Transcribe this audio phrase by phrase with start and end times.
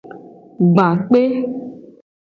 [0.69, 1.21] Gba kpe.